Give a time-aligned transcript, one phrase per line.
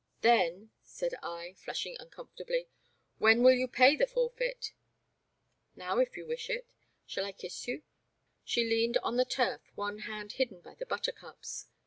[0.21, 2.67] Then,'* said I, flushing uncomfortably,
[3.19, 4.73] ''when will you pay the forfeit?''
[5.75, 6.65] Now, if you wish it.
[7.05, 7.83] Shall I kiss you?"
[8.43, 11.67] She leaned on the turf, one hand hidden by the buttercups.